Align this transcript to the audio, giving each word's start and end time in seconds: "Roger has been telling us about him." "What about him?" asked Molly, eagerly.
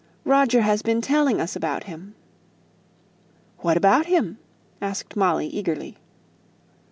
"Roger 0.25 0.61
has 0.63 0.81
been 0.81 0.99
telling 0.99 1.39
us 1.39 1.55
about 1.55 1.83
him." 1.83 2.15
"What 3.59 3.77
about 3.77 4.07
him?" 4.07 4.39
asked 4.81 5.15
Molly, 5.15 5.45
eagerly. 5.45 5.95